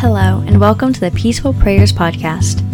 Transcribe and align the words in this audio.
Hello, 0.00 0.42
and 0.46 0.58
welcome 0.58 0.94
to 0.94 1.00
the 1.00 1.10
Peaceful 1.10 1.52
Prayers 1.52 1.92
Podcast. 1.92 2.64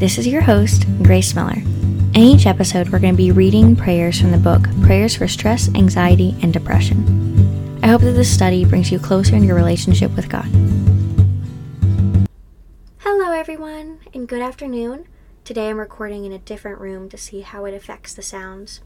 This 0.00 0.18
is 0.18 0.26
your 0.26 0.42
host, 0.42 0.84
Grace 1.04 1.32
Miller. 1.32 1.58
In 1.58 2.16
each 2.16 2.46
episode, 2.46 2.88
we're 2.88 2.98
going 2.98 3.14
to 3.14 3.16
be 3.16 3.30
reading 3.30 3.76
prayers 3.76 4.20
from 4.20 4.32
the 4.32 4.38
book 4.38 4.66
Prayers 4.82 5.14
for 5.14 5.28
Stress, 5.28 5.72
Anxiety, 5.76 6.34
and 6.42 6.52
Depression. 6.52 7.78
I 7.80 7.86
hope 7.86 8.00
that 8.00 8.14
this 8.14 8.28
study 8.28 8.64
brings 8.64 8.90
you 8.90 8.98
closer 8.98 9.36
in 9.36 9.44
your 9.44 9.54
relationship 9.54 10.16
with 10.16 10.28
God. 10.28 10.46
Hello, 12.98 13.30
everyone, 13.30 14.00
and 14.12 14.26
good 14.26 14.42
afternoon. 14.42 15.06
Today 15.44 15.70
I'm 15.70 15.78
recording 15.78 16.24
in 16.24 16.32
a 16.32 16.38
different 16.38 16.80
room 16.80 17.08
to 17.10 17.16
see 17.16 17.42
how 17.42 17.66
it 17.66 17.74
affects 17.74 18.14
the 18.14 18.22
sounds. 18.22 18.80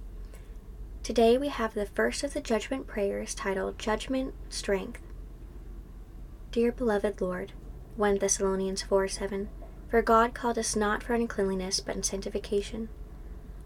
Today 1.02 1.38
we 1.38 1.48
have 1.48 1.72
the 1.72 1.86
first 1.86 2.22
of 2.22 2.34
the 2.34 2.42
judgment 2.42 2.86
prayers 2.86 3.34
titled 3.34 3.78
Judgment 3.78 4.34
Strength. 4.50 5.00
Dear 6.52 6.70
beloved 6.70 7.22
Lord, 7.22 7.52
1 7.98 8.18
Thessalonians 8.18 8.80
4 8.82 9.08
7. 9.08 9.48
For 9.88 10.02
God 10.02 10.32
called 10.32 10.56
us 10.56 10.76
not 10.76 11.02
for 11.02 11.14
uncleanliness, 11.14 11.80
but 11.80 11.96
in 11.96 12.04
sanctification. 12.04 12.88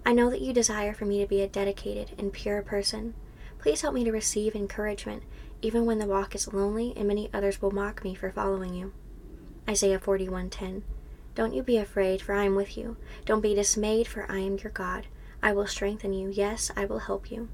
I 0.07 0.15
know 0.15 0.31
that 0.31 0.41
you 0.41 0.55
desire 0.55 0.95
for 0.95 1.05
me 1.05 1.21
to 1.21 1.27
be 1.27 1.43
a 1.43 1.47
dedicated 1.47 2.19
and 2.19 2.33
pure 2.33 2.63
person. 2.63 3.13
Please 3.59 3.83
help 3.83 3.93
me 3.93 4.05
to 4.05 4.11
receive 4.11 4.57
encouragement, 4.57 5.23
even 5.61 5.85
when 5.85 5.99
the 5.99 6.07
walk 6.07 6.35
is 6.35 6.51
lonely 6.51 6.95
and 6.97 7.07
many 7.07 7.29
others 7.35 7.61
will 7.61 7.73
mock 7.73 8.05
me 8.05 8.15
for 8.15 8.33
following 8.33 8.73
you. 8.73 8.95
Isaiah 9.69 9.99
41:10. 9.99 10.83
Don't 11.35 11.53
you 11.53 11.63
be 11.63 11.77
afraid, 11.77 12.23
for 12.23 12.33
I 12.33 12.45
am 12.45 12.55
with 12.55 12.75
you. 12.79 12.97
Don't 13.27 13.43
be 13.43 13.55
dismayed, 13.55 14.07
for 14.07 14.25
I 14.33 14.39
am 14.39 14.57
your 14.57 14.73
God. 14.73 15.09
I 15.43 15.53
will 15.53 15.67
strengthen 15.67 16.15
you. 16.15 16.31
Yes, 16.31 16.71
I 16.75 16.87
will 16.87 17.01
help 17.01 17.31
you. 17.31 17.51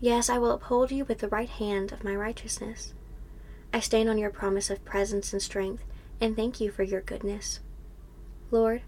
Yes, 0.00 0.30
I 0.30 0.38
will 0.38 0.52
uphold 0.52 0.92
you 0.92 1.04
with 1.04 1.18
the 1.18 1.28
right 1.28 1.50
hand 1.50 1.92
of 1.92 2.04
my 2.04 2.16
righteousness. 2.16 2.94
I 3.70 3.80
stand 3.80 4.08
on 4.08 4.16
your 4.16 4.30
promise 4.30 4.70
of 4.70 4.82
presence 4.86 5.34
and 5.34 5.42
strength 5.42 5.84
and 6.22 6.36
thank 6.36 6.60
you 6.60 6.70
for 6.70 6.84
your 6.84 7.00
goodness. 7.00 7.58
Lord, 8.52 8.82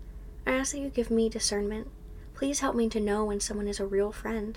I 0.47 0.53
ask 0.53 0.71
that 0.71 0.79
you 0.79 0.89
give 0.89 1.11
me 1.11 1.29
discernment. 1.29 1.89
Please 2.33 2.61
help 2.61 2.77
me 2.77 2.89
to 2.91 3.01
know 3.01 3.25
when 3.25 3.41
someone 3.41 3.67
is 3.67 3.81
a 3.81 3.87
real 3.87 4.13
friend. 4.13 4.57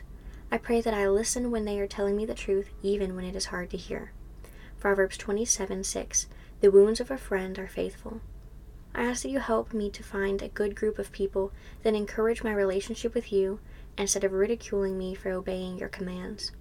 I 0.52 0.60
pray 0.60 0.82
that 0.82 0.94
I 0.94 1.10
listen 1.10 1.50
when 1.50 1.66
they 1.66 1.80
are 1.80 1.88
telling 1.88 2.16
me 2.16 2.24
the 2.24 2.36
truth, 2.36 2.70
even 2.84 3.16
when 3.16 3.26
it 3.26 3.36
is 3.36 3.48
hard 3.48 3.72
to 3.72 3.78
hear. 3.78 4.12
Proverbs 4.80 5.18
27 5.18 5.84
6 5.84 6.28
The 6.62 6.70
wounds 6.70 7.00
of 7.00 7.10
a 7.10 7.18
friend 7.18 7.58
are 7.58 7.68
faithful. 7.68 8.22
I 8.94 9.06
ask 9.06 9.24
that 9.24 9.30
you 9.30 9.40
help 9.40 9.74
me 9.74 9.90
to 9.90 10.04
find 10.04 10.44
a 10.44 10.48
good 10.48 10.76
group 10.76 11.00
of 11.00 11.12
people 11.12 11.52
that 11.82 11.96
encourage 11.96 12.44
my 12.44 12.54
relationship 12.54 13.16
with 13.16 13.34
you 13.34 13.60
instead 13.98 14.24
of 14.24 14.34
ridiculing 14.34 15.00
me 15.00 15.16
for 15.16 15.32
obeying 15.32 15.80
your 15.80 15.90
commands. 15.90 16.52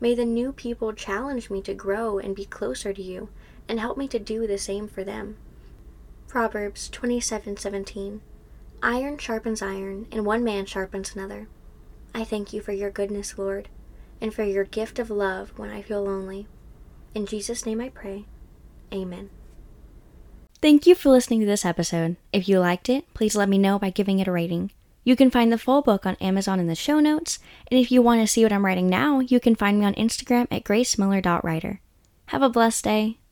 May 0.00 0.14
the 0.14 0.24
new 0.24 0.52
people 0.52 0.92
challenge 0.92 1.50
me 1.50 1.60
to 1.62 1.74
grow 1.74 2.18
and 2.18 2.34
be 2.34 2.46
closer 2.46 2.92
to 2.92 3.02
you 3.02 3.28
and 3.68 3.78
help 3.78 3.98
me 3.98 4.08
to 4.08 4.18
do 4.18 4.46
the 4.46 4.58
same 4.58 4.88
for 4.88 5.04
them. 5.04 5.36
Proverbs 6.26 6.88
27:17 6.90 8.20
Iron 8.82 9.18
sharpens 9.18 9.60
iron, 9.60 10.06
and 10.10 10.24
one 10.24 10.42
man 10.42 10.64
sharpens 10.64 11.14
another. 11.14 11.48
I 12.14 12.24
thank 12.24 12.52
you 12.52 12.62
for 12.62 12.72
your 12.72 12.90
goodness, 12.90 13.36
Lord, 13.36 13.68
and 14.20 14.32
for 14.32 14.42
your 14.42 14.64
gift 14.64 14.98
of 14.98 15.10
love 15.10 15.52
when 15.56 15.70
I 15.70 15.82
feel 15.82 16.02
lonely. 16.02 16.46
In 17.14 17.26
Jesus' 17.26 17.66
name 17.66 17.80
I 17.80 17.90
pray. 17.90 18.24
Amen. 18.92 19.28
Thank 20.62 20.86
you 20.86 20.94
for 20.94 21.10
listening 21.10 21.40
to 21.40 21.46
this 21.46 21.64
episode. 21.64 22.16
If 22.32 22.48
you 22.48 22.58
liked 22.58 22.88
it, 22.88 23.12
please 23.12 23.36
let 23.36 23.48
me 23.48 23.58
know 23.58 23.78
by 23.78 23.90
giving 23.90 24.18
it 24.18 24.28
a 24.28 24.32
rating. 24.32 24.70
You 25.04 25.16
can 25.16 25.30
find 25.30 25.52
the 25.52 25.58
full 25.58 25.82
book 25.82 26.04
on 26.04 26.16
Amazon 26.16 26.60
in 26.60 26.66
the 26.66 26.74
show 26.74 27.00
notes, 27.00 27.38
and 27.70 27.80
if 27.80 27.90
you 27.90 28.02
want 28.02 28.20
to 28.20 28.26
see 28.26 28.42
what 28.42 28.52
I'm 28.52 28.64
writing 28.64 28.88
now, 28.88 29.20
you 29.20 29.40
can 29.40 29.54
find 29.54 29.78
me 29.78 29.86
on 29.86 29.94
Instagram 29.94 30.46
at 30.50 30.64
gracemiller.writer. 30.64 31.80
Have 32.26 32.42
a 32.42 32.50
blessed 32.50 32.84
day. 32.84 33.20